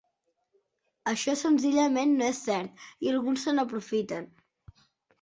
Això 1.11 1.35
senzillament 1.41 2.17
no 2.23 2.27
és 2.31 2.41
cert 2.49 2.85
i 3.07 3.15
alguns 3.15 3.49
se 3.49 3.57
n’aprofiten. 3.59 4.31